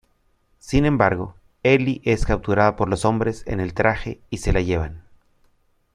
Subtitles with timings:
[0.57, 5.03] Sin embargo, Ellie es capturada por los hombres en traje y se la llevan.